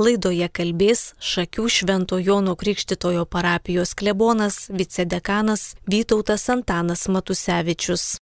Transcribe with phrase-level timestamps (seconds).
[0.00, 8.16] Laidoje kalbės Šakių Švento Jono Krikštitojo parapijos klebonas, vicedekanas Vytautas Antanas Matusevičius.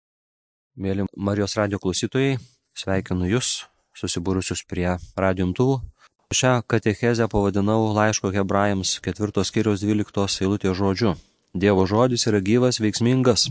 [0.75, 2.41] Mėly Marijos radio klausytojai,
[2.75, 5.79] sveikinu Jūs, susibūrusius prie radiumtuvų.
[6.35, 11.15] Šią katechezę pavadinau laiško hebrajams 4 skyriaus 12 eilutės žodžiu.
[11.55, 13.47] Dievo žodis yra gyvas, veiksmingas.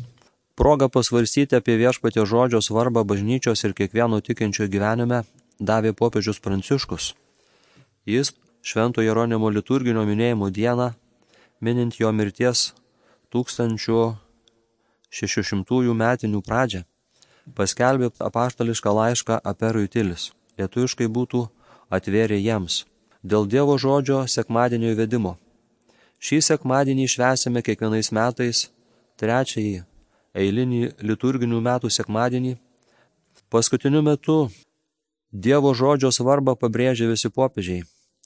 [0.61, 5.25] Proga pasvarstyti apie viešpatio žodžio svarbą bažnyčios ir kiekvieno tikinčio gyvenime
[5.57, 7.15] davė popiežius Pranciškus.
[8.11, 10.93] Jis Švento Jeronimo liturginio minėjimo dieną,
[11.65, 12.75] minint jo mirties
[13.33, 16.85] 1600 metinių pradžią,
[17.57, 20.23] paskelbė apaštališką laišką Aperui Tilis.
[20.61, 21.41] Lietuviškai būtų
[21.97, 22.75] atvėrė jiems.
[23.23, 25.33] Dėl Dievo žodžio sekmadienio įvedimo.
[26.21, 28.71] Šį sekmadienį švesime kiekvienais metais
[29.21, 29.85] trečiąjį
[30.37, 32.53] eilinį liturginių metų sekmadienį.
[33.49, 34.51] Paskutiniu metu
[35.33, 37.83] Dievo žodžio svarbą pabrėžė visi popiežiai.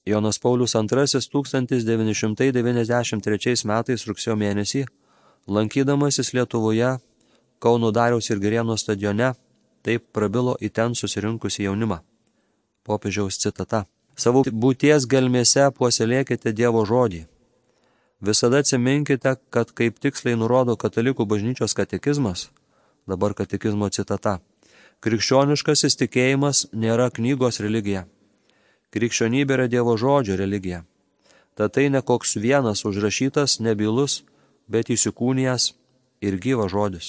[0.06, 4.84] Jonas Paulius II 1993 metais rugsėjo mėnesį,
[5.48, 6.98] lankydamasis Lietuvoje,
[7.58, 9.32] Kauno Dariaus ir Gerėno stadione,
[9.82, 11.98] taip prabilo į ten susirinkusi jaunimą.
[12.84, 13.86] Popiežiaus citata.
[14.16, 17.26] Savo būties gelmėse puoselėkite Dievo žodį.
[18.20, 22.50] Visada atsiminkite, kad kaip tiksliai nurodo katalikų bažnyčios katekizmas,
[23.08, 24.40] dabar katekizmo citata,
[25.00, 28.06] krikščioniškasis tikėjimas nėra knygos religija.
[28.94, 30.84] Krikščionybė yra Dievo žodžio religija.
[31.58, 34.22] Tad tai ne koks vienas užrašytas, nebylus,
[34.70, 35.72] bet įsikūnijas
[36.22, 37.08] ir gyvas žodis.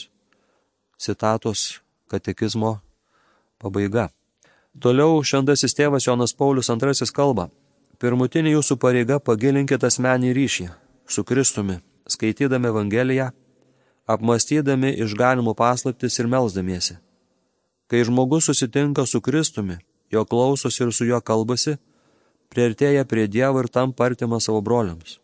[0.97, 2.79] Citatos katekizmo
[3.61, 4.09] pabaiga.
[4.81, 7.49] Toliau šventasis tėvas Jonas Paulius II kalba.
[8.01, 10.67] Pirmutinė jūsų pareiga pagilinkite asmenį ryšį
[11.07, 11.77] su Kristumi,
[12.11, 13.29] skaitydami Evangeliją,
[14.05, 16.97] apmastydami išganimų paslaptis ir melzdamiesi.
[17.87, 19.77] Kai žmogus susitinka su Kristumi,
[20.11, 21.77] jo klausosi ir su juo kalbasi,
[22.53, 25.19] prieartėja prie Dievo ir tam partima savo broliams.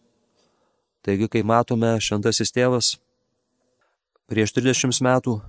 [1.02, 2.96] Taigi, kai matome, šventasis tėvas
[4.30, 5.40] prieš 30 metų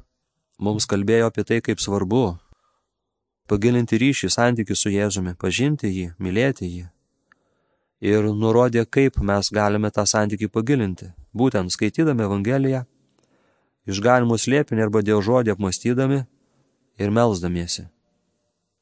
[0.62, 2.38] mums kalbėjo apie tai, kaip svarbu
[3.50, 6.86] pagilinti ryšį, santykių su Jėzumi, pažinti jį, mylėti jį.
[8.02, 11.12] Ir nurodė, kaip mes galime tą santykį pagilinti.
[11.36, 12.82] Būtent skaitydami Evangeliją,
[13.86, 16.22] išganimų slėpinį arba Dievo žodį apmastydami
[16.98, 17.86] ir melzdamiesi.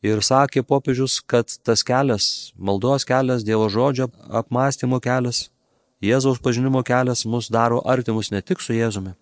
[0.01, 5.51] Ir sakė popiežius, kad tas kelias, maldos kelias, Dievo žodžio apmąstymo kelias,
[6.01, 9.13] Jėzaus pažinimo kelias mus daro artimus ne tik su Jėzumi.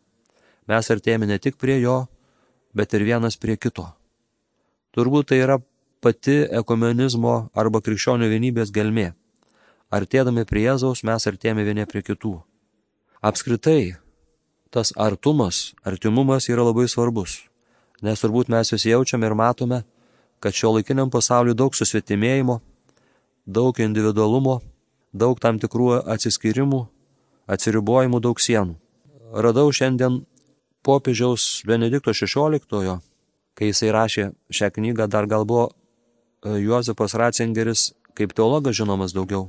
[0.71, 2.05] Mes artėjame ne tik prie jo,
[2.71, 3.89] bet ir vienas prie kito.
[4.95, 5.59] Turbūt tai yra
[5.99, 9.11] pati ekumenizmo arba krikščionių vienybės gelmė.
[9.91, 12.37] Artėdami prie Jėzaus mes artėjame vieni prie kitų.
[13.19, 13.97] Apskritai,
[14.71, 17.41] tas artumas, artimumas yra labai svarbus,
[17.99, 19.83] nes turbūt mes visi jaučiame ir matome,
[20.41, 22.61] kad šio laikiniam pasauliu daug susvetimėjimo,
[23.47, 24.61] daug individualumo,
[25.13, 26.85] daug tam tikrų atsiskyrimų,
[27.49, 28.77] atsiribojimų, daug sienų.
[29.33, 30.23] Radau šiandien
[30.87, 32.99] popiežiaus Benedikto XVI
[33.59, 39.49] kai jisai rašė šią knygą, dar gal buvo e, Juozapas Ratzingeris kaip teologas žinomas daugiau.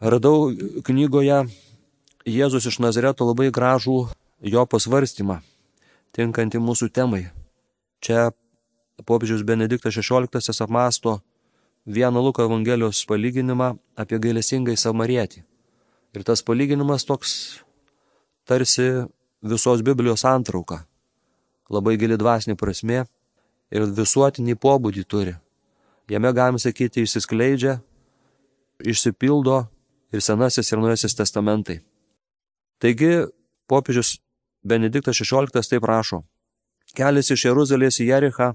[0.00, 0.48] Radau
[0.86, 1.44] knygoje
[2.24, 3.98] Jėzus iš Nazareto labai gražų
[4.54, 5.40] jo pasvarstymą,
[6.16, 7.26] tinkantį mūsų temai.
[8.00, 8.30] Čia
[9.06, 11.20] popiežius Benediktas XVI apmasto
[11.86, 15.42] vieną Luko Evangelijos palyginimą apie gailestingai samarietį.
[16.14, 17.62] Ir tas palyginimas toks
[18.44, 19.06] tarsi
[19.42, 20.84] visos Biblijos antrauka.
[21.70, 23.04] Labai gili dvasinė prasme
[23.70, 25.36] ir visuotinį pobūdį turi.
[26.10, 27.78] Jame, galim sakyti, išsiskleidžia,
[28.82, 29.60] išsipildo
[30.10, 31.78] ir Senasis ir Naujasis testamentai.
[32.82, 33.28] Taigi,
[33.70, 34.18] popiežius
[34.66, 36.24] Benediktas XVI taip rašo.
[36.96, 38.50] Kelias iš Jeruzalės į Jerichą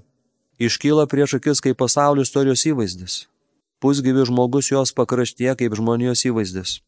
[0.59, 3.15] iškyla prieš akis kaip pasaulio istorijos įvaizdis.
[3.79, 6.79] Pusgyvi žmogus jos pakraštie kaip žmonijos įvaizdis.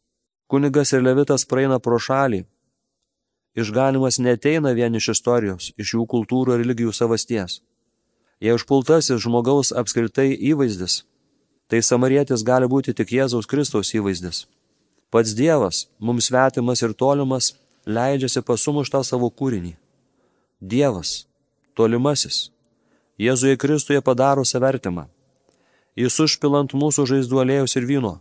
[0.47, 2.45] Kunigas ir levitas praeina pro šalį.
[3.57, 7.61] Išganimas neteina vien iš istorijos, iš jų kultūrų ir religijų savasties.
[8.39, 11.01] Jei užpultasis žmogaus apskritai įvaizdis,
[11.67, 14.45] tai samarietis gali būti tik Jėzaus Kristaus įvaizdis.
[15.09, 17.55] Pats Dievas, mums svetimas ir tolimas,
[17.87, 19.73] leidžiasi pasumuštą savo kūrinį.
[20.61, 21.25] Dievas,
[21.73, 22.51] tolimasis,
[23.17, 25.07] Jėzuje Kristuje padaro savertimą.
[25.97, 28.13] Jis užpilant mūsų žaizduolėjus ir vyno,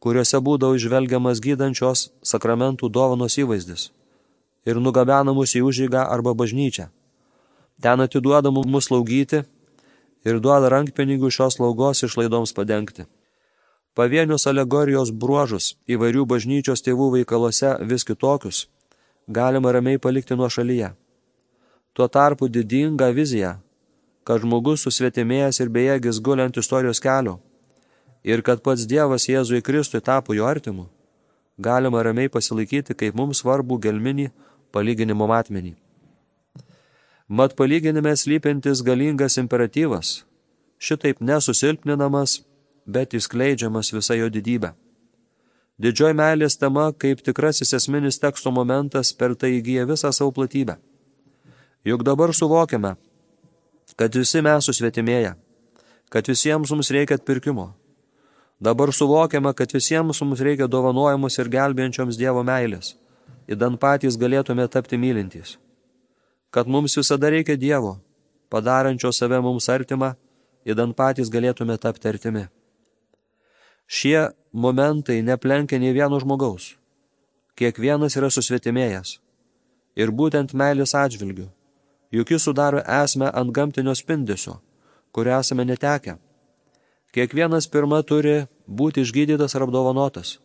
[0.00, 3.90] kuriuose būdavo išvelgiamas gydančios sakramentų dovanos įvaizdis
[4.64, 6.88] ir nugabenamus į užžygą arba bažnyčią
[7.80, 9.42] Ten atiduoda mus slaugyti
[10.24, 13.04] ir duoda rankpinigių šios slaugos išlaidoms padengti.
[13.94, 18.66] Pavienius alegorijos bruožus įvairių bažnyčios tėvų veikalose vis kitokius
[19.28, 20.94] galima ramiai palikti nuo šalyje.
[21.94, 23.58] Tuo tarpu didinga vizija,
[24.24, 27.38] kad žmogus susvetimėjęs ir bejėgis guliant istorijos kelio,
[28.24, 30.88] ir kad pats Dievas Jėzui Kristui tapo jo artimu,
[31.58, 34.30] galima ramiai pasilaikyti kaip mums svarbų gelminį
[34.72, 35.74] palyginimo matmenį.
[37.28, 40.24] Mat palyginime slypintis galingas imperatyvas,
[40.78, 42.42] šitaip nesusilpninamas,
[42.84, 44.74] bet įskleidžiamas visa jo didybė.
[45.80, 50.76] Didžioji meilės tema kaip tikrasis esminis teksto momentas per tai įgyja visą savo platybę.
[51.84, 52.94] Juk dabar suvokiame,
[54.00, 55.34] kad visi mes susvetimėję,
[56.10, 57.72] kad visiems mums reikia atpirkimo.
[58.62, 62.94] Dabar suvokiame, kad visiems mums reikia dovanojamos ir gelbėjančioms Dievo meilės,
[63.50, 65.56] įdant patys galėtume tapti mylintys.
[66.54, 67.96] Kad mums visada reikia Dievo,
[68.50, 70.14] padarančio save mums artimą,
[70.64, 72.46] įdant patys galėtume tapti artimi.
[73.86, 76.74] Šie momentai neplenkia nei vieno žmogaus.
[77.58, 79.18] Kiekvienas yra susvetimėjęs.
[79.94, 81.50] Ir būtent meilės atžvilgių.
[82.14, 84.60] Juk jis sudaro esmę ant gamtinio spindesio,
[85.10, 86.14] kurio esame netekę.
[87.14, 90.38] Kiekvienas pirma turi būti išgydytas ar apdovanotas.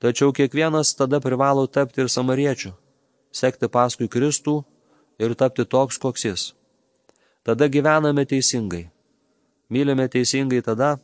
[0.00, 2.74] Tačiau kiekvienas tada privalo tapti ir samariečių,
[3.32, 4.58] sekti paskui Kristų
[5.18, 6.44] ir tapti toks, koks jis.
[7.46, 8.84] Tada gyvename teisingai.
[9.72, 10.98] Mylime teisingai tada,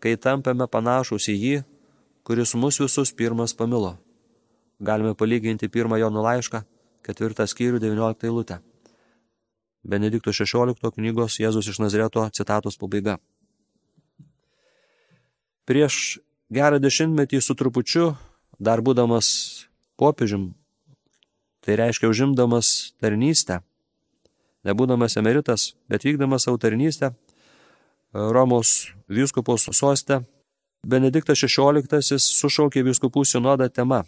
[0.00, 1.62] kai tampame panašus į jį,
[2.24, 3.98] kuris mus visus pirmas pamilo.
[4.80, 6.64] Galime palyginti pirmą Jono laišką,
[7.04, 8.62] ketvirtą skyrių, 19 eilutę.
[9.82, 13.16] Benedikto 16 knygos Jėzus iš Nazareto citatos pabaiga.
[15.66, 16.20] Prieš
[16.50, 18.12] gerą dešimtmetį su trupučiu,
[18.62, 19.66] dar būdamas
[19.98, 20.52] popiežim,
[21.62, 23.60] tai reiškia užimdamas tarnystę,
[24.66, 27.14] nebūdamas emeritas, bet vykdamas savo tarnystę,
[28.12, 30.20] Romos vyskupos soste,
[30.84, 34.02] Benediktas XVI sušaukė vyskupų sinodą tema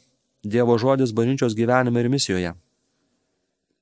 [0.44, 2.52] Dievo žodis bažnyčios gyvenime ir misijoje.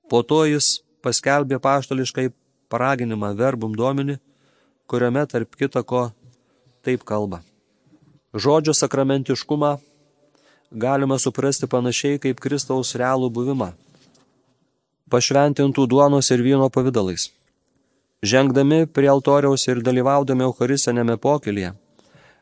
[0.09, 2.31] Po to jis paskelbė paštališkai
[2.72, 4.19] paraginimą verbum domini,
[4.88, 6.10] kuriame tarp kitako
[6.82, 7.43] taip kalba.
[8.32, 9.72] Žodžio sakramentiškumą
[10.72, 13.72] galima suprasti panašiai kaip Kristaus realų buvimą,
[15.12, 17.28] pašventintų duonos ir vyno pavydalais.
[18.22, 21.75] Žengdami prie altoriaus ir dalyvaudami Eucharistinėme pokylyje,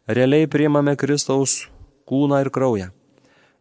[0.06, 1.64] realiai priimame Kristaus
[2.06, 2.90] kūną ir kraują.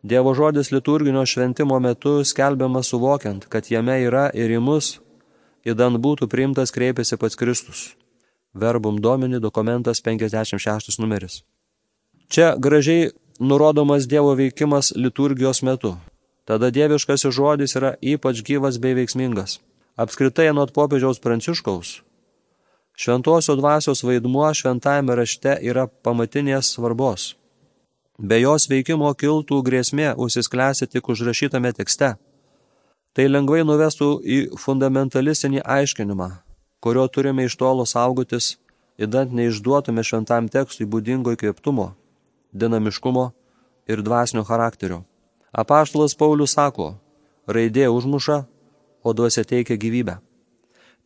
[0.04, 5.00] Dievo žodis liturginio šventimo metu skelbiamas suvokiant, kad jame yra ir į mus,
[5.68, 7.82] įdant būtų priimtas kreipėsi pats Kristus.
[8.54, 11.44] Verbum Domini dokumentas 56 numeris.
[12.30, 15.98] Čia gražiai nurodomas Dievo veikimas liturgijos metu.
[16.46, 19.60] Tada dieviškasis žodis yra ypač gyvas bei veiksmingas.
[20.00, 22.00] Apskritai, nuo popiežiaus Pranciškaus,
[23.00, 27.30] Šventosios dvasios vaidmuo šventajame rašte yra pamatinės svarbos.
[28.20, 32.18] Be jos veikimo kiltų grėsmė užsisklęsti tik užrašytame tekste.
[33.16, 36.28] Tai lengvai nuvestų į fundamentalistinį aiškinimą,
[36.84, 38.58] kurio turime iš tolo saugotis,
[39.00, 41.94] įdant neišduotume šventam tekstui būdingo įkvėptumo,
[42.52, 43.26] dinamiškumo
[43.88, 45.06] ir dvasinio charakterio.
[45.56, 46.98] Apaštalas Paulius sako,
[47.48, 48.44] raidė užmuša,
[49.00, 50.20] o dvasia teikia gyvybę.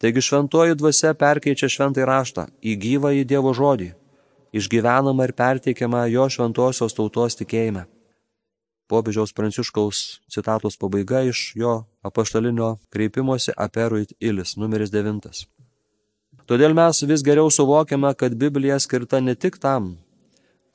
[0.01, 3.93] Taigi šventoji dvasia perkeičia šventai raštą į gyvą į Dievo žodį,
[4.53, 7.85] išgyvenamą ir perteikiamą jo šventosios tautos tikėjime.
[8.91, 11.73] Popiežiaus Pranciškaus citatos pabaiga iš jo
[12.05, 15.45] apaštalinio kreipimosi Aperuit Ilis, numeris 9.
[16.45, 19.95] Todėl mes vis geriau suvokiame, kad Biblija skirta ne tik tam,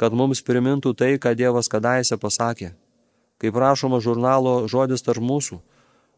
[0.00, 2.72] kad mums primintų tai, ką Dievas kadaise pasakė,
[3.38, 5.61] kaip rašoma žurnalo žodis tarp mūsų–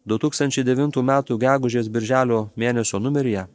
[0.06, 1.12] 2009 m.
[1.38, 3.46] gegužės birželio mėnesio numeryje.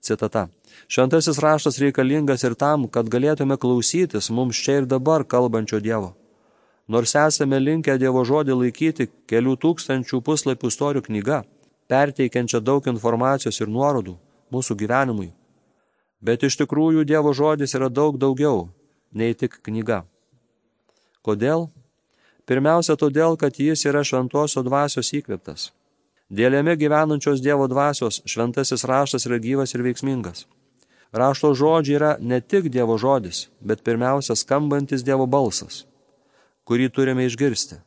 [0.00, 0.48] Citata.
[0.88, 6.14] Šventasis raštas reikalingas ir tam, kad galėtume klausytis mums čia ir dabar kalbančio Dievo.
[6.88, 11.42] Nors esame linkę Dievo žodį laikyti kelių tūkstančių puslapių istorijų knyga,
[11.92, 14.16] perteikiančia daug informacijos ir nuorodų
[14.50, 15.30] mūsų gyvenimui.
[16.20, 18.70] Bet iš tikrųjų Dievo žodis yra daug daugiau
[19.12, 20.02] nei tik knyga.
[21.22, 21.68] Kodėl?
[22.48, 25.70] Pirmiausia todėl, kad jis yra šventosio dvasios įkvėptas.
[26.30, 30.44] Dėl jame gyvenančios Dievo dvasios šventasis raštas yra gyvas ir veiksmingas.
[31.10, 35.82] Rašto žodžiai yra ne tik Dievo žodis, bet pirmiausia skambantis Dievo balsas,
[36.62, 37.80] kurį turime išgirsti.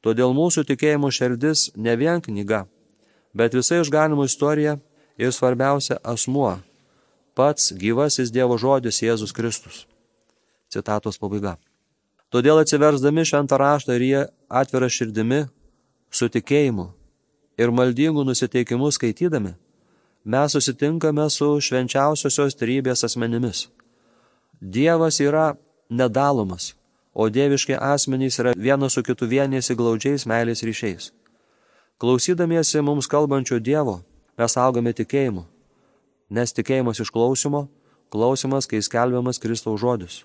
[0.00, 2.64] Todėl mūsų tikėjimo šerdis ne vien knyga,
[3.36, 4.78] bet visa išganimo istorija
[5.20, 6.56] ir svarbiausia asmuo,
[7.36, 9.84] pats gyvasis Dievo žodis Jėzus Kristus.
[10.72, 11.58] Citatos pabaiga.
[12.32, 15.44] Todėl atsiversdami šventą raštą ir jie atvira širdimi,
[16.08, 16.94] su tikėjimu
[17.58, 19.54] ir maldingų nusiteikimu skaitydami,
[20.24, 23.66] mes susitinkame su švenčiausiosios trybės asmenimis.
[24.60, 25.52] Dievas yra
[25.90, 26.72] nedalomas,
[27.14, 31.12] o dieviški asmenys yra vienas su kitu vienėsi glaudžiais meilės ryšiais.
[31.98, 33.98] Klausydamiesi mums kalbančio Dievo,
[34.38, 35.44] mes augame tikėjimu,
[36.30, 37.66] nes tikėjimas iš klausimo,
[38.14, 40.22] klausimas, kai skelbiamas Kristaus žodis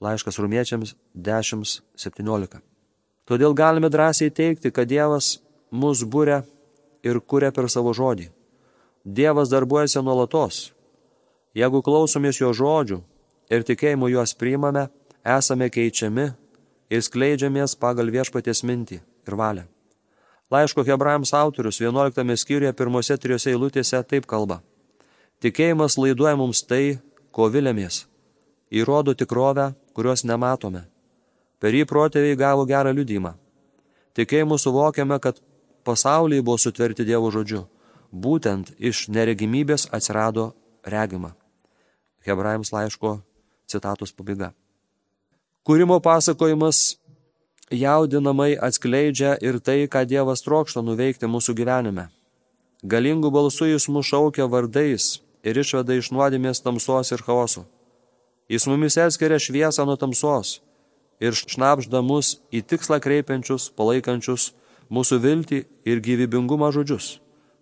[0.00, 2.60] Laiškas rumiečiams 10.17.
[3.28, 5.36] Todėl galime drąsiai teikti, kad Dievas
[5.70, 6.40] mus būrė
[7.02, 8.28] ir kuria per savo žodį.
[9.04, 10.70] Dievas darbuojasi nuolatos.
[11.56, 13.00] Jeigu klausomės jo žodžių
[13.50, 14.88] ir tikėjimu juos priimame,
[15.24, 16.30] esame keičiami
[16.90, 19.66] ir skleidžiamės pagal viešpaties mintį ir valią.
[20.50, 24.60] Laiško Hebrajams autorius 11 skyriuje pirmose trijose eilutėse taip kalba.
[25.40, 26.98] Tikėjimas laiduoja mums tai,
[27.30, 28.04] ko vilėmės.
[28.70, 30.82] Įrodo tikrovę, kurios nematome.
[31.62, 33.34] Per jį protėviai gavo gerą liudymą.
[34.18, 35.38] Tikėjimu suvokiame, kad
[35.90, 37.66] pasauliai buvo sutverti Dievo žodžiu.
[38.10, 40.52] Būtent iš neregimybės atsirado
[40.86, 41.34] regima.
[42.26, 43.18] Hebrajams laiško
[43.70, 44.52] citatos pabaiga.
[45.66, 46.96] Kūrimo pasakojimas
[47.70, 52.08] jaudinamai atskleidžia ir tai, ką Dievas trokšta nuveikti mūsų gyvenime.
[52.82, 57.66] Galingų balsų jis mus šaukia vardais ir išveda iš nuodėmės tamsos ir chaoso.
[58.50, 60.58] Jis mumis atskiria šviesą nuo tamsos
[61.20, 64.50] ir šnapžda mus į tikslą kreipiančius, palaikančius
[64.90, 67.20] mūsų viltį ir gyvybingumą žodžius,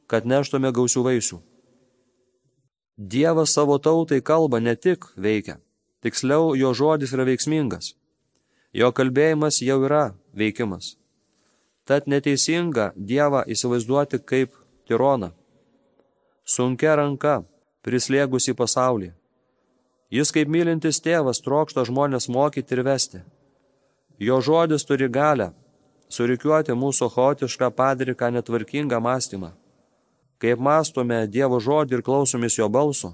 [0.09, 1.39] kad neštume gausių vaisių.
[2.99, 5.61] Dievas savo tautai kalba ne tik veikia,
[6.03, 7.93] tiksliau jo žodis yra veiksmingas.
[8.73, 10.97] Jo kalbėjimas jau yra veikimas.
[11.89, 14.53] Tad neteisinga Dievą įsivaizduoti kaip
[14.89, 15.31] tironą.
[16.45, 17.45] Sunkia ranka,
[17.85, 19.13] prislėgusi pasaulį.
[20.13, 23.23] Jis kaip mylintis tėvas trokšta žmonės mokyti ir vesti.
[24.19, 25.53] Jo žodis turi galę
[26.13, 29.53] surikiuoti mūsų chaotišką padriką netvarkingą mąstymą.
[30.39, 33.13] Kai apmastome Dievo žodį ir klausomės jo balso,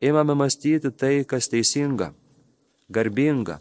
[0.00, 2.12] imame mąstyti tai, kas teisinga,
[2.92, 3.58] garbinga,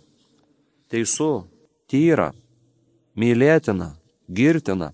[0.91, 1.45] teisu,
[1.87, 2.33] tyra,
[3.15, 3.95] mylėtina,
[4.27, 4.91] girtina.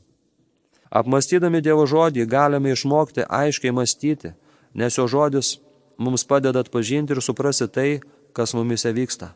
[0.92, 4.36] Apmastydami Dievo žodį galime išmokti aiškiai mąstyti,
[4.76, 5.58] nes jo žodis
[5.98, 7.90] mums padeda atpažinti ir suprasti tai,
[8.34, 9.34] kas mumise vyksta.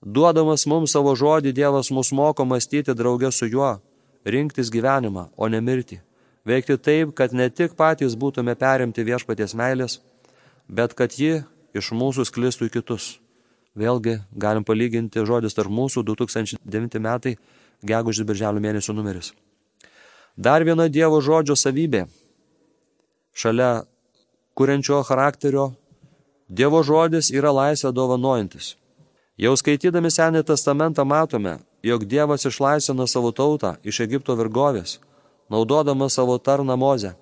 [0.00, 3.78] Duodamas mums savo žodį, Dievas mus moko mąstyti draugę su juo,
[4.24, 6.00] rinktis gyvenimą, o ne mirtį
[6.44, 10.00] veikti taip, kad ne tik patys būtume perimti viešpaties meilės,
[10.68, 11.42] bet kad ji
[11.76, 13.10] iš mūsų sklistų į kitus.
[13.78, 17.36] Vėlgi galim palyginti žodis tarp mūsų 2009 metai,
[17.86, 19.32] gegužės birželio mėnesio numeris.
[20.36, 22.06] Dar viena Dievo žodžio savybė.
[23.34, 23.84] Šalia
[24.58, 25.70] kuriančio charakterio,
[26.48, 28.74] Dievo žodis yra laisvę dovanojantis.
[29.40, 34.98] Jau skaitydami Senį testamentą matome, jog Dievas išlaisvino savo tautą iš Egipto vergovės
[35.50, 37.14] naudodamas savo tarną Mozę,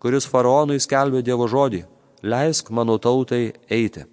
[0.00, 1.82] kuris faraonui skelbė Dievo žodį,
[2.22, 4.06] leisk mano tautai eiti.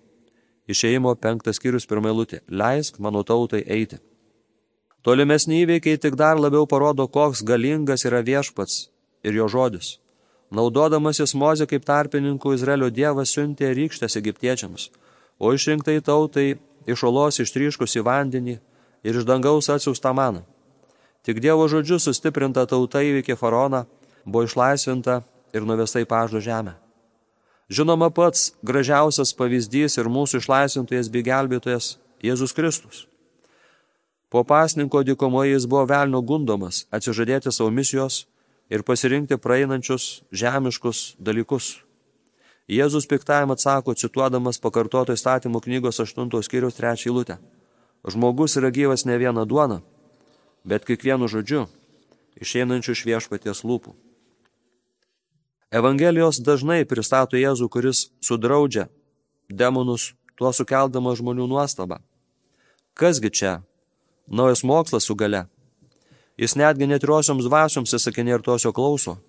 [0.68, 4.02] Išėjimo penktas skyrius pirmailutė, leisk mano tautai eiti.
[5.02, 8.90] Tolimesni įveikiai tik dar labiau parodo, koks galingas yra viešpats
[9.24, 9.96] ir jo žodis.
[10.52, 14.90] Naudodamasis Mozė kaip tarpininkų Izraelio dievas siuntė rykštės egiptiečiams,
[15.40, 18.58] o išrinktai tautai iš olos ištryškusi vandenį
[19.06, 20.44] ir iš dangaus atsiųstą maną.
[21.26, 23.86] Tik Dievo žodžiu sustiprinta tauta įveikė faraoną,
[24.26, 25.24] buvo išlaisvinta
[25.54, 26.76] ir nuvesta į paždo žemę.
[27.70, 33.08] Žinoma, pats gražiausias pavyzdys ir mūsų išlaisvintojas bei gelbėtojas Jėzus Kristus.
[34.30, 38.26] Po pasninko dykumoje jis buvo velnio gundomas atsižadėti savo misijos
[38.70, 41.85] ir pasirinkti praeinančius žemiškus dalykus.
[42.66, 47.38] Jėzus piktajam atsako, cituodamas pakartoto įstatymų knygos 8 skyriaus 3 eilutę.
[48.10, 49.82] Žmogus yra gyvas ne vieną duoną,
[50.66, 51.68] bet kiekvienu žodžiu
[52.42, 53.94] išeinančiu iš viešpaties lūpų.
[55.76, 58.88] Evangelijos dažnai pristato Jėzų, kuris sudraudžia
[59.50, 62.00] demonus, tuo sukeldama žmonių nuostabą.
[62.98, 63.54] Kasgi čia?
[64.28, 65.46] Naujas mokslas su gale.
[66.38, 69.20] Jis netgi netriosioms dvasioms įsakinė ir tosio klauso.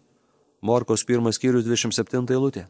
[0.62, 2.66] Morkos 1 skyrius 27 eilutė.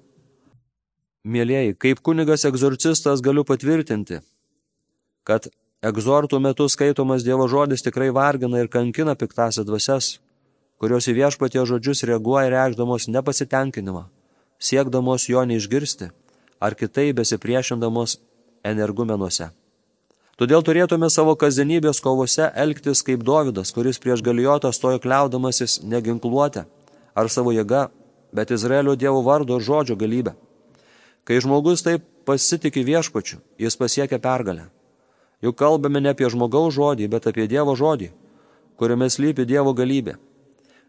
[1.27, 4.21] Mėlėjai, kaip kunigas egzorcistas galiu patvirtinti,
[5.27, 5.49] kad
[5.85, 10.21] Egzortų metu skaitomas Dievo žodis tikrai vargina ir kankina piktasią dvasias,
[10.81, 14.07] kurios į viešpatie žodžius reaguoja reikšdamos nepasitenkinimą,
[14.59, 16.09] siekdamos jo neišgirsti
[16.61, 18.17] ar kitai besipriešindamos
[18.65, 19.51] energumenuose.
[20.41, 26.65] Todėl turėtume savo kasdienybės kovose elgtis kaip Dovydas, kuris prieš galijotą stojo kliaudamasis neginkluotę
[27.15, 27.89] ar savo jėga,
[28.33, 30.37] bet Izraelio Dievo vardo žodžio galybę.
[31.27, 34.69] Kai žmogus taip pasitikė viešpačiu, jis pasiekia pergalę.
[35.43, 38.13] Juk kalbame ne apie žmogaus žodį, bet apie Dievo žodį,
[38.79, 40.15] kuriame slypi Dievo galybė.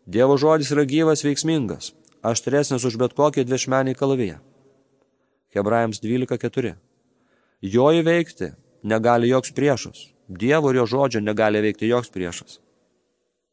[0.06, 1.90] Dievo žodis yra gyvas veiksmingas,
[2.22, 4.38] aštresnis už bet kokį dviešmenį kalviją.
[5.58, 6.76] Hebrajams 12.4.
[7.66, 8.52] Jo įveikti
[8.86, 10.06] negali joks priešas.
[10.30, 12.60] Dievo ir jo žodžio negali veikti joks priešas.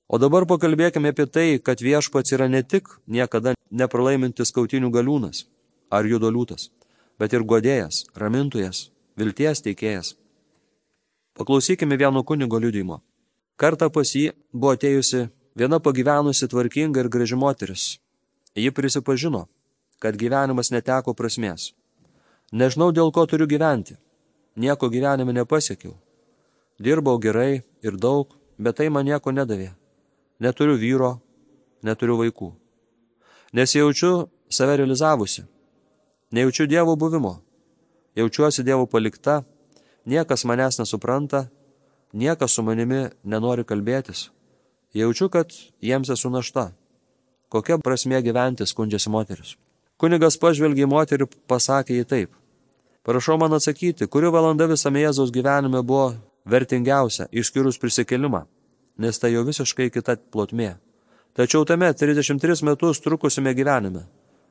[0.04, 5.46] O dabar pakalbėkime apie tai, kad viešpats yra ne tik niekada nepralaimintis kautinių galiūnas
[5.90, 6.70] ar judoliūtas,
[7.18, 10.14] bet ir godėjas, ramintojas, vilties teikėjas.
[11.34, 13.00] Paklausykime vieno kunigo liudimo.
[13.56, 17.84] Kartą pas jį buvo atėjusi viena pagyvenusi tvarkinga ir graži moteris.
[18.54, 19.46] Ji prisipažino,
[19.98, 21.72] kad gyvenimas neteko prasmės.
[22.52, 23.96] Nežinau, dėl ko turiu gyventi.
[24.54, 25.96] Nieko gyvenime nepasiekiau.
[26.78, 29.72] Dirbau gerai ir daug, bet tai man nieko nedavė.
[30.38, 31.10] Neturiu vyro,
[31.82, 32.52] neturiu vaikų.
[33.54, 35.46] Nesijaučiu save realizavusi.
[36.34, 37.42] Nejaučiu Dievo buvimo.
[38.16, 39.42] Jaučiuosi Dievo palikta,
[40.04, 41.46] niekas manęs nesupranta,
[42.12, 44.32] niekas su manimi nenori kalbėtis.
[44.98, 46.72] Jaučiu, kad jiems esu našta.
[47.54, 49.52] Kokia prasmė gyventi, skundžiasi moteris.
[49.96, 52.34] Kunigas pažvelgė į moterį, pasakė jį taip.
[53.06, 56.16] Prašau man atsakyti, kuri valanda visame Jėzaus gyvenime buvo
[56.50, 58.42] vertingiausia, išskyrus prisikelimą,
[58.98, 60.72] nes tai jau visiškai kita plotmė.
[61.38, 64.08] Tačiau tame 33 metus trukusime gyvenime,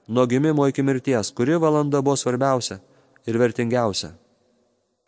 [0.08, 2.80] nuo gimimo iki mirties, kuri valanda buvo svarbiausia
[3.28, 4.14] ir vertingiausia.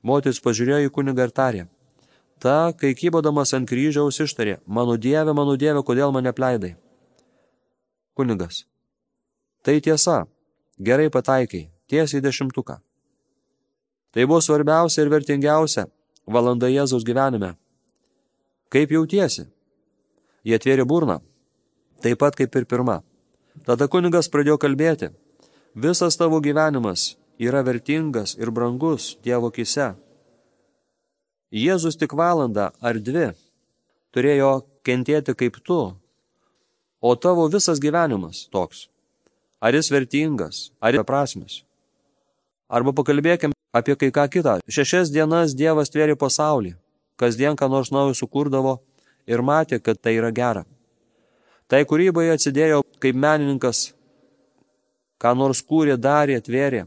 [0.06, 1.64] Moteris pažiūrėjo į kunigą ir tarė.
[2.40, 6.76] Ta, kai kybodamas ant kryžiaus ištarė, mano dieve, mano dieve, kodėl mane pleidai?
[8.16, 8.66] Kunigas.
[9.66, 10.26] Tai tiesa,
[10.78, 12.78] gerai pataikai, tiesiai dešimtuką.
[14.14, 15.88] Tai buvo svarbiausia ir vertingiausia
[16.28, 17.56] valanda Jėzaus gyvenime.
[18.70, 19.48] Kaip jautiesi?
[20.46, 21.20] Jie atvėrė burną,
[22.04, 23.02] taip pat kaip ir pirma.
[23.64, 25.14] Tada kunigas pradėjo kalbėti.
[25.76, 29.94] Visas tavo gyvenimas yra vertingas ir brangus Dievo kise.
[31.56, 33.30] Jėzus tik valandą ar dvi
[34.16, 35.80] turėjo kentėti kaip tu,
[37.00, 38.88] o tavo visas gyvenimas toks.
[39.60, 41.64] Ar jis vertingas, ar beprasmis?
[42.70, 44.60] Arba pakalbėkime apie kai ką kitą.
[44.68, 46.76] Šešias dienas Dievas tvėrė pasaulį,
[47.20, 48.80] kasdien ką nors naujo sukurdavo
[49.28, 50.66] ir matė, kad tai yra gera.
[51.66, 53.96] Tai kūrybai atsidėjo kaip menininkas,
[55.18, 56.86] ką nors kūrė, darė, tvėrė.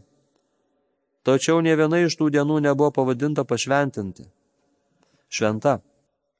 [1.26, 4.28] Tačiau ne viena iš tų dienų nebuvo pavadinta pašventinti.
[5.28, 5.80] Šventa.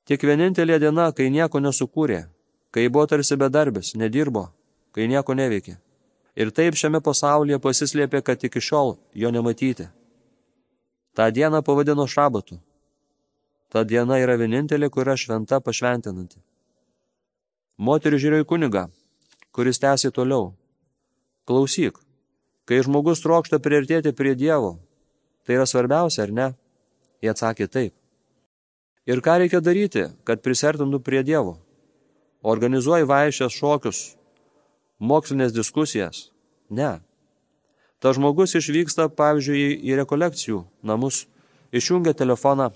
[0.09, 2.23] Tik vienintelė diena, kai nieko nesukūrė,
[2.73, 4.47] kai buvo tarsi bedarbis, nedirbo,
[4.97, 5.75] kai nieko neveikė.
[6.39, 9.89] Ir taip šiame pasaulyje pasislėpė, kad iki šiol jo nematyti.
[11.13, 12.61] Ta diena pavadino šabatu.
[13.69, 16.39] Ta diena yra vienintelė, kuria šventa pašventinanti.
[17.79, 18.81] Moteris žiūrėjo į kunigą,
[19.55, 20.49] kuris tęsė toliau.
[21.47, 22.01] Klausyk,
[22.67, 24.73] kai žmogus trokšta priartėti prie Dievo,
[25.47, 26.49] tai yra svarbiausia, ar ne?
[27.23, 27.95] Jie atsakė taip.
[29.07, 31.55] Ir ką reikia daryti, kad prisertintų prie Dievo?
[32.43, 34.03] Organizuoji vaišės šokius,
[34.99, 36.33] mokslinės diskusijas?
[36.75, 36.99] Ne.
[38.03, 41.29] Ta žmogus išvyksta, pavyzdžiui, į rekolekcijų namus,
[41.71, 42.73] išjungia telefoną,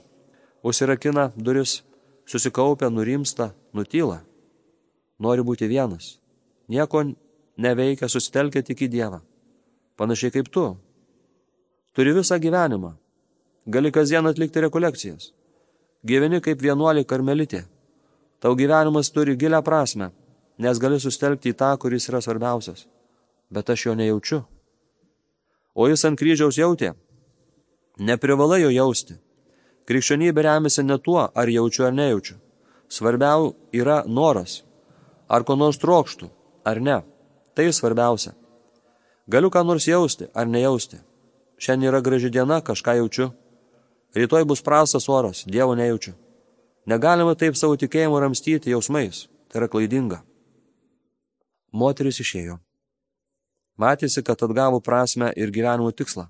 [0.62, 1.80] užsirakina duris,
[2.22, 4.22] susikaupia, nurimsta, nutyla
[5.22, 6.16] nori būti vienas.
[6.68, 7.04] Nieko
[7.58, 9.20] neveikia, susitelkia tik į Dievą.
[9.96, 10.64] Panašiai kaip tu.
[11.92, 12.94] Turi visą gyvenimą.
[13.66, 15.30] Gali kasdien atlikti rekolekcijas.
[16.02, 17.62] Gyveni kaip vienuolį karmelitė.
[18.42, 20.10] Tau gyvenimas turi gilę prasme,
[20.58, 22.88] nes gali sustelkti į tą, kuris yra svarbiausias.
[23.52, 24.40] Bet aš jo nejaučiu.
[25.74, 26.94] O jis ant kryžiaus jautė.
[28.00, 29.14] Neprivalai jo jausti.
[29.86, 32.40] Krikščionybė remiasi ne tuo, ar jaučiu ar nejaučiu.
[32.88, 34.62] Svarbiau yra noras
[35.32, 36.28] ar ko nors trokštų,
[36.68, 37.00] ar ne.
[37.56, 38.34] Tai svarbiausia.
[39.28, 41.00] Galiu ką nors jausti, ar nejausti.
[41.62, 43.30] Šiandien yra graži diena, kažką jaučiu.
[44.16, 46.12] Rytoj bus prastas oras, Dievo nejaučiu.
[46.86, 49.28] Negalima taip savo tikėjimą ramstyti jausmais.
[49.48, 50.22] Tai yra klaidinga.
[51.72, 52.58] Moteris išėjo.
[53.80, 56.26] Matėsi, kad atgavo prasme ir gyvenimo tikslą.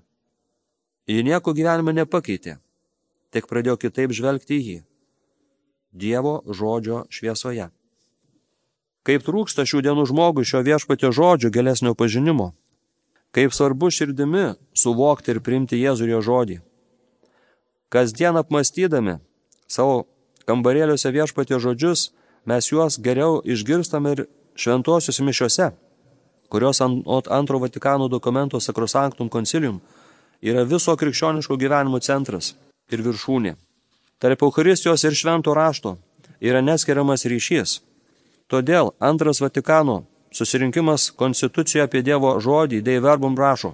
[1.07, 2.57] Ji nieko gyvenime nepakeitė,
[3.35, 4.77] tik pradėjo kitaip žvelgti į jį.
[5.91, 7.67] Dievo žodžio šviesoje.
[9.03, 12.53] Kaip trūksta šių dienų žmogui šio viešpatio žodžio gilesnio pažinimo.
[13.35, 16.57] Kaip svarbu širdimi suvokti ir priimti Jėzų ir jo žodį.
[17.91, 19.17] Kasdien apmastydami
[19.67, 20.05] savo
[20.47, 22.11] kambarėliuose viešpatio žodžius,
[22.47, 25.71] mes juos geriau išgirstam ir šventosius mišiuose,
[26.47, 29.81] kurios ant antro Vatikano dokumento Sacrosanctum Concilium
[30.41, 32.53] yra viso krikščioniško gyvenimo centras
[32.91, 33.55] ir viršūnė.
[34.23, 35.97] Tarp Eucharistijos ir švento rašto
[36.39, 37.81] yra neskiriamas ryšys
[38.51, 40.03] Todėl antras Vatikano
[40.33, 43.73] susirinkimas konstitucijoje apie Dievo žodį Dei Verbum rašo.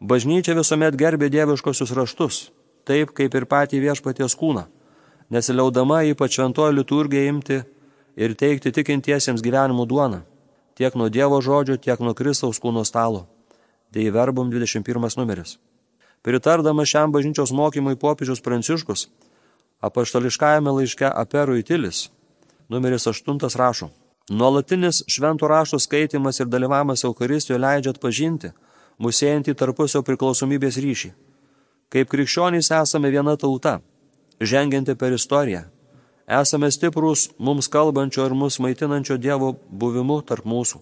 [0.00, 2.50] Bažnyčia visuomet gerbė dieviškosius raštus,
[2.86, 4.66] taip kaip ir patį viešpaties kūną,
[5.34, 7.62] nesiliaudama ypač šventojo liturgiją imti
[8.16, 10.20] ir teikti tikintiesiems gyvenimo duoną,
[10.78, 13.26] tiek nuo Dievo žodžio, tiek nuo Kristaus kūno stalo.
[13.90, 15.56] Dei Verbum 21 numeris.
[16.22, 19.08] Pritardamas šiam bažnyčios mokymui popiežius Pranciškus,
[19.80, 22.08] apaštališkajame laiške Aperų įtilis
[22.68, 23.90] numeris 8 rašo.
[24.30, 28.52] Nuolatinis šventų raštų skaitimas ir dalyvavimas Eucharistijoje leidžia atpažinti
[29.00, 31.12] musėjantį tarpusio priklausomybės ryšį.
[31.88, 33.78] Kaip krikščionys esame viena tauta
[34.40, 35.62] žengianti per istoriją.
[36.28, 40.80] Esame stiprus mums kalbančio ir mus maitinančio Dievo buvimu tarp mūsų.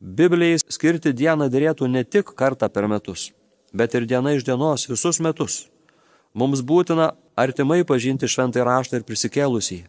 [0.00, 3.30] Biblijai skirti dieną dėrėtų ne tik kartą per metus,
[3.72, 5.66] bet ir diena iš dienos visus metus.
[6.34, 9.84] Mums būtina artimai pažinti šventąjį raštą ir prisikėlusį,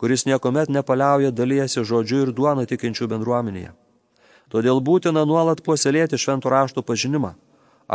[0.00, 3.74] kuris niekuomet nepaliauja dalyjasi žodžiu ir duona tikinčių bendruomenėje.
[4.48, 7.34] Todėl būtina nuolat puoselėti šventų raštų pažinimą.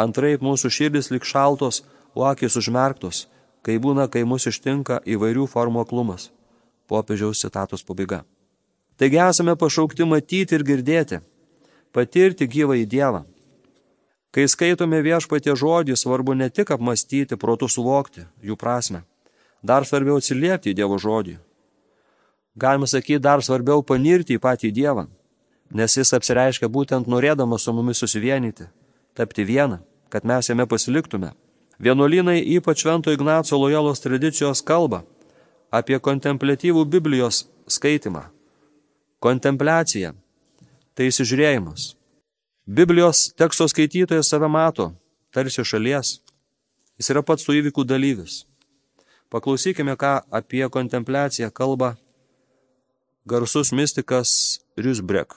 [0.03, 1.81] Antraip mūsų širdis lik šaltos,
[2.13, 3.25] o akis užmerktos,
[3.65, 6.29] kai būna, kai mus ištinka įvairių formų aklumas.
[6.85, 8.21] Popiežiaus citatos pabaiga.
[9.01, 11.19] Taigi esame pašaukti matyti ir girdėti,
[11.91, 13.23] patirti gyvą į Dievą.
[14.29, 19.01] Kai skaitome viešpatie žodį, svarbu ne tik apmastyti, protų suvokti jų prasme,
[19.63, 21.39] dar svarbiau atsiliepti į Dievo žodį.
[22.55, 25.05] Galima sakyti, dar svarbiau panirti į patį Dievą,
[25.75, 28.69] nes jis apsireiškia būtent norėdamas su mumis susivienyti,
[29.13, 31.33] tapti vieną, kad mes jame pasiliktume.
[31.79, 35.03] Vienuolynai ypač Švento Ignaco lojalos tradicijos kalba
[35.71, 38.29] apie kontemplatyvų Biblijos skaitimą.
[39.19, 40.13] Kontempliacija–
[40.95, 41.93] tai įsižiūrėjimas.
[42.65, 44.93] Biblijos teksto skaitytojas save mato,
[45.35, 46.21] tarsi šalies.
[46.95, 48.45] Jis yra pats tų įvykų dalyvis.
[49.29, 51.97] Paklausykime, ką apie kontempliaciją kalba
[53.25, 55.33] garsus mystikas Riusbrek.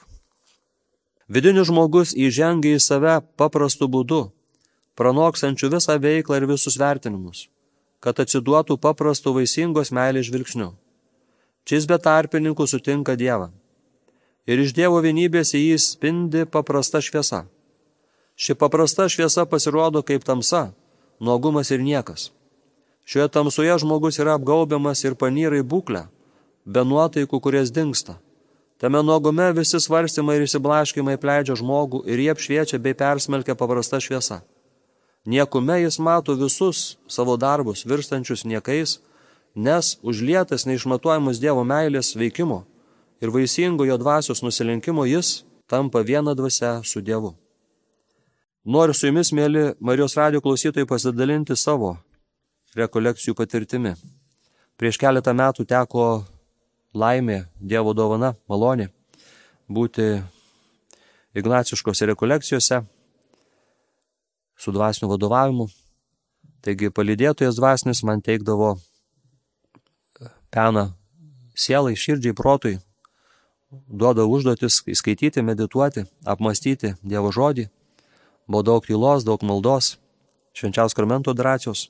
[1.29, 4.27] Vidinis žmogus įžengia į save paprastu būdu,
[5.01, 7.46] pranoksančių visą veiklą ir visus vertinimus,
[8.05, 10.74] kad atsiduotų paprastų vaisingos meilės žvilgsniu.
[11.64, 13.48] Čis be tarpininkų sutinka Dievą.
[14.44, 17.46] Ir iš Dievo vienybės į jį spindi paprasta šviesa.
[18.37, 20.74] Ši paprasta šviesa pasirodo kaip tamsa,
[21.20, 22.29] nuogumas ir niekas.
[23.09, 26.05] Šioje tamsoje žmogus yra apgaubiamas ir panyra į būklę,
[26.64, 28.18] be nuotaikų, kurias dinksta
[28.79, 34.38] Tame nuogume visi svarstymai ir įsiblaškimai pleidžia žmogų ir jie apšviečia bei persmelkia paprasta šviesa.
[35.27, 39.01] Niekume jis mato visus savo darbus virstančius niekais,
[39.59, 42.61] nes užlietas neišmatuojamas Dievo meilės veikimo
[43.18, 47.35] ir vaisingo jo dvasios nusilinkimo jis tampa viena dvasia su Dievu.
[48.62, 51.97] Noriu su jumis, mėly Marijos radio klausytojai, pasidalinti savo
[52.79, 53.97] rekolekcijų patirtimi.
[54.79, 56.05] Prieš keletą metų teko
[56.99, 58.91] laimė, Dievo dovana, malonė
[59.69, 60.23] būti
[61.37, 62.83] ignaciškose rekolekcijose
[64.59, 65.69] su dvasiniu vadovavimu.
[66.65, 68.75] Taigi palydėtojas dvasinis man teikdavo
[70.51, 70.89] peną
[71.55, 72.79] sielai, širdžiai, protui,
[73.71, 77.69] duoda užduotis įskaityti, medituoti, apmastyti Dievo žodį,
[78.49, 79.97] buvo daug tylos, daug maldos,
[80.57, 81.89] švenčiaus karmento adoracijos.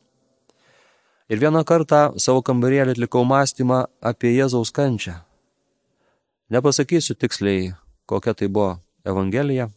[1.28, 5.18] Ir vieną kartą savo kambarėlį atlikau mąstymą apie Jėzaus kančią.
[6.48, 7.74] Nepasakysiu tiksliai,
[8.08, 9.68] kokia tai buvo Evangelija,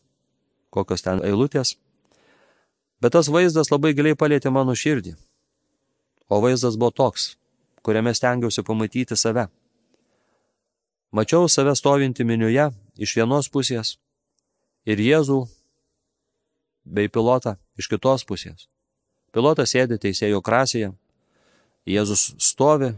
[0.71, 1.75] kokios ten eilutės,
[3.03, 5.17] bet tas vaizdas labai giliai palėtė mano širdį.
[6.31, 7.33] O vaizdas buvo toks,
[7.83, 9.49] kuriame stengiausi pamatyti save.
[11.11, 13.97] Mačiau save stovinti miniuje iš vienos pusės
[14.87, 15.41] ir Jėzų
[16.87, 18.69] bei pilotą iš kitos pusės.
[19.35, 20.93] Pilotas sėdi teisėjo krasėje,
[21.87, 22.91] Jėzus stovi,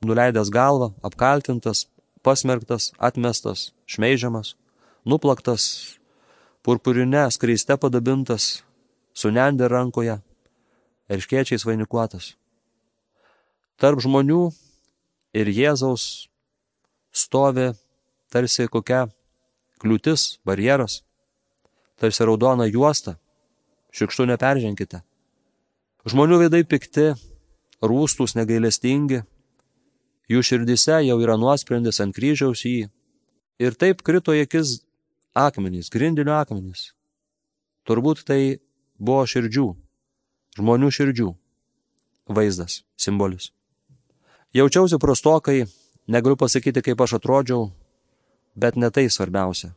[0.00, 1.86] nuleidęs galvą, apkaltintas,
[2.24, 4.54] pasmerktas, atmestas, šmeižiamas,
[5.04, 5.98] nuplaktas,
[6.64, 8.62] purpurinė skreiste padabintas,
[9.12, 10.18] su nendė rankoje,
[11.12, 12.32] erškiečiais vainikuotas.
[13.78, 14.48] Tarp žmonių
[15.36, 16.28] ir Jėzaus
[17.12, 17.70] stovi
[18.32, 19.06] tarsi kokia
[19.82, 21.02] kliūtis, barjeras,
[22.00, 23.18] tarsi raudona juosta,
[23.94, 25.02] šikštų neperženkite.
[26.08, 27.12] Žmonių veidai pikti,
[27.82, 29.22] rūstus negailestingi,
[30.28, 32.88] jų širdise jau yra nuosprendis ant kryžiaus jį.
[33.58, 34.78] Ir taip krito į akis
[35.34, 36.92] akmenys, grindinio akmenys.
[37.88, 38.60] Turbūt tai
[38.98, 39.68] buvo širdžių,
[40.58, 41.28] žmonių širdžių
[42.28, 43.50] vaizdas, simbolis.
[44.54, 45.66] Jaučiausi prastokai,
[46.06, 47.70] negaliu pasakyti, kaip aš atrodžiau,
[48.56, 49.72] bet ne tai svarbiausia.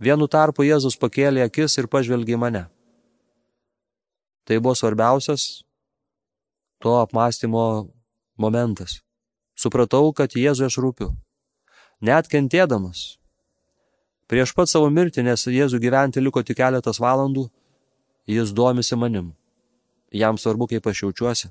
[0.00, 2.64] Vienu tarpu Jėzus pakėlė akis ir pažvelgė į mane.
[4.46, 5.65] Tai buvo svarbiausias
[6.78, 7.88] to apmąstymo
[8.36, 9.00] momentas.
[9.56, 11.14] Supratau, kad Jėzui aš rūpiu.
[12.04, 13.16] Net kentėdamas.
[14.28, 17.46] Prieš pat savo mirtį, nes Jėzų gyventi liko tik keletas valandų,
[18.28, 19.32] jis domisi manim.
[20.12, 21.48] Jam svarbu, kaip aš jaučiuosi,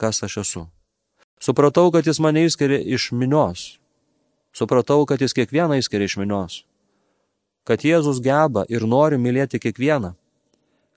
[0.00, 0.64] kas aš esu.
[1.38, 3.76] Supratau, kad jis mane išskiria iš minios.
[4.56, 6.62] Supratau, kad jis kiekvieną išskiria iš minios.
[7.68, 10.14] Kad Jėzus geba ir nori mylėti kiekvieną.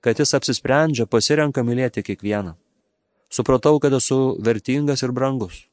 [0.01, 2.55] Kad jis apsisprendžia, pasirenka mylėti kiekvieną
[3.31, 5.65] supratau, kad esu vertingas ir brangus.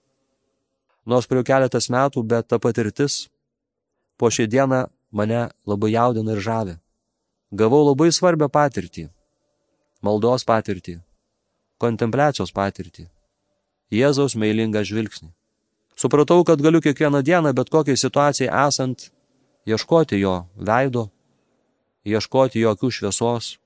[1.08, 3.26] Nors praėjo keletas metų, bet ta patirtis
[4.18, 6.74] po šią dieną mane labai jaudina ir žavė.
[7.50, 9.08] Gavau labai svarbią patirtį.
[10.04, 10.98] Maldos patirtį.
[11.80, 13.06] Kontempliacijos patirtį.
[13.94, 15.30] Jėzaus meilingą žvilgsnį.
[15.98, 19.08] Supratau, kad galiu kiekvieną dieną, bet kokiai situacijai esant,
[19.66, 21.08] ieškoti jo veido,
[22.06, 23.56] ieškoti jo akių šviesos,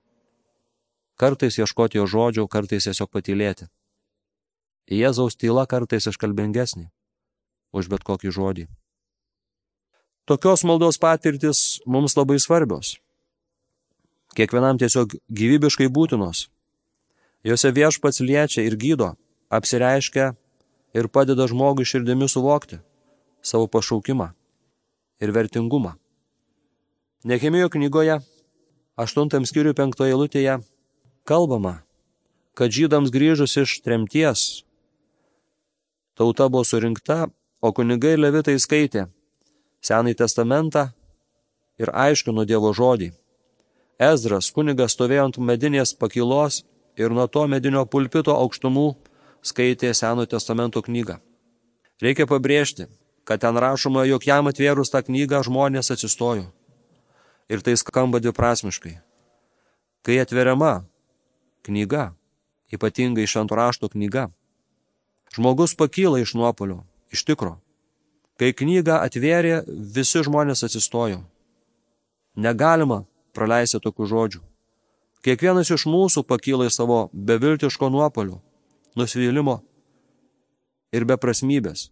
[1.20, 3.68] kartais ieškoti jo žodžių, kartais tiesiog patylėti.
[4.90, 6.88] Jėzaus tyla kartais iškalbingesnė
[7.72, 8.66] už bet kokį žodį.
[10.28, 12.98] Tokios maldos patirtis mums labai svarbios.
[14.36, 16.46] Kiekvienam tiesiog gyvybiškai būtinos.
[17.44, 19.12] Jose viešpats liečia ir gydo,
[19.50, 20.32] apsireiškia
[20.94, 22.78] ir padeda žmogui širdimi suvokti
[23.42, 24.30] savo pašaukimą
[25.22, 25.96] ir vertingumą.
[27.24, 28.20] Nehemijo knygoje,
[28.98, 30.58] 8 skyrių 5 eilutėje,
[31.26, 31.82] kalbama,
[32.54, 34.64] kad žydams grįžus iš tremties,
[36.18, 37.26] tauta buvo surinkta,
[37.62, 39.06] o kunigai levitai skaitė
[39.82, 40.88] Senąjį testamentą
[41.82, 43.10] ir aiškino Dievo žodį.
[43.98, 46.62] Ezras kunigas stovėjo ant medinės pakilos
[46.98, 48.86] ir nuo to medinio pulpito aukštumų
[49.42, 51.18] skaitė Senojo testamento knygą.
[52.02, 52.88] Reikia pabrėžti,
[53.24, 56.48] kad ten rašoma, jog jam atvėrus tą knygą žmonės atsistojo.
[57.50, 58.96] Ir tai skamba dviprasmiškai.
[60.02, 60.84] Kai atveriama
[61.66, 62.12] knyga,
[62.74, 64.30] ypatingai šventų rašto knyga,
[65.34, 67.58] žmogus pakyla iš nuopolio, iš tikro.
[68.40, 71.22] Kai knygą atvėrė, visi žmonės atsistojo.
[72.36, 73.02] Negalima
[73.36, 74.40] praleisti tokių žodžių.
[75.22, 78.40] Kiekvienas iš mūsų pakyla į savo beviltiško nuopolių,
[78.98, 79.60] nusivylimo
[80.92, 81.90] ir beprasmybės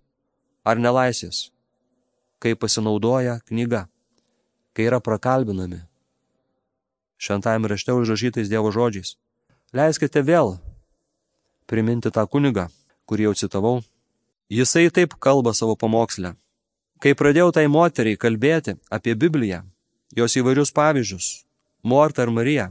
[0.66, 1.50] ar nelaisės,
[2.42, 3.86] kai pasinaudoja knyga,
[4.74, 5.84] kai yra prakalbinami.
[7.20, 9.14] Šventajame rašte užrašytais Dievo žodžiais.
[9.76, 10.56] Leiskite vėl
[11.70, 12.66] priminti tą kunigą,
[13.10, 13.80] kurį jau citavau
[14.50, 16.32] Jisai taip kalba savo pamokslę.
[16.98, 19.60] Kai pradėjau tai moteriai kalbėti apie Bibliją,
[20.18, 21.26] jos įvairius pavyzdžius,
[21.86, 22.64] Mortą ir Mariją,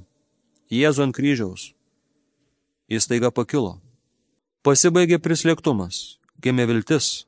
[0.69, 1.69] Jėzų ant kryžiaus,
[2.91, 3.79] jis taiga pakilo.
[4.61, 7.23] Pasibaigė prislėgtumas, gimė viltis.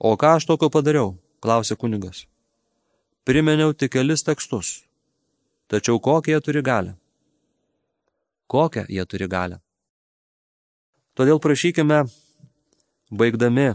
[0.00, 1.12] O ką aš tokio padariau,
[1.44, 2.24] klausė kunigas.
[3.28, 4.80] Primeniau tik kelis tekstus.
[5.68, 6.96] Tačiau kokią jie turi galę?
[8.48, 9.60] Kokią jie turi galę?
[11.12, 12.06] Todėl prašykime
[13.12, 13.74] baigdami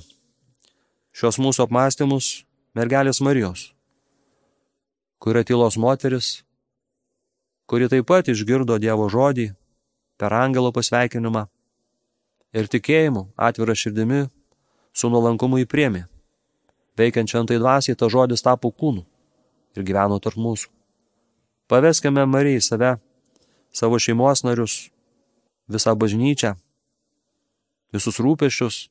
[1.13, 2.30] šios mūsų apmąstymus
[2.73, 3.67] mergelės Marijos,
[5.21, 6.32] kuri tylos moteris,
[7.69, 9.52] kuri taip pat išgirdo Dievo žodį
[10.17, 11.45] per angelo pasveikinimą
[12.58, 14.26] ir tikėjimu atvira širdimi
[14.97, 16.08] su nuolankumu įpriemi.
[16.97, 19.06] Veikiant šventai dvasiai, ta žodis tapo kūnu
[19.78, 20.71] ir gyveno tarp mūsų.
[21.69, 22.95] Paveskime Marijai save,
[23.69, 24.88] savo šeimos narius,
[25.69, 26.58] visą bažnyčią,
[27.93, 28.88] visus rūpešius,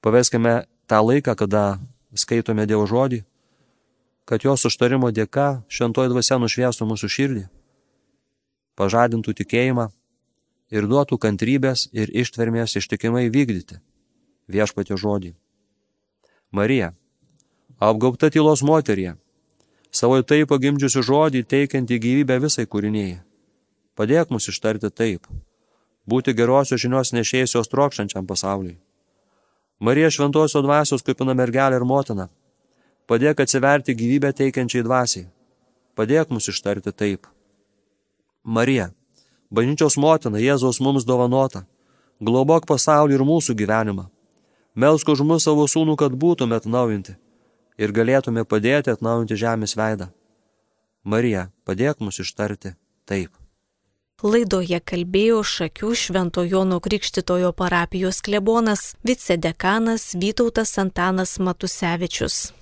[0.00, 1.78] Paveskime tą laiką, kada
[2.14, 3.24] skaitome Dievo žodį,
[4.28, 7.44] kad jos užtarimo dėka šventoji dvasia nušviestų mūsų širdį,
[8.78, 9.88] pažadintų tikėjimą
[10.70, 13.80] ir duotų kantrybės ir ištvermės ištikimai vykdyti
[14.48, 15.34] viešpatio žodį.
[16.54, 16.94] Marija,
[17.82, 19.16] apgaubta tylos moterie,
[19.90, 23.18] savo tai pagimdžiusi žodį teikianti gyvybę visai kūrinėjai.
[23.98, 25.26] Padėk mus ištarti taip,
[26.08, 28.78] būti gerosios žinios nešėjusios trokštančiam pasauliui.
[29.78, 32.28] Marija šventosios dvasios kupina mergelė ir motina.
[33.08, 35.28] Padėk atsiverti gyvybę teikiančiai dvasiai.
[35.94, 37.28] Padėk mus ištarti taip.
[38.44, 38.90] Marija,
[39.50, 41.64] bažnyčios motina, Jėzaus mums dovanota,
[42.20, 44.08] globok pasaulį ir mūsų gyvenimą.
[44.74, 47.16] Melsk už mus savo sūnų, kad būtume atnaujinti
[47.78, 50.10] ir galėtume padėti atnaujinti žemės veidą.
[51.04, 52.74] Marija, padėk mus ištarti
[53.06, 53.30] taip.
[54.18, 62.57] Laidoje kalbėjo Šakių Švento Jono Krikštitojo parapijos klebonas, vicedekanas Vytautas Antanas Matusevičius.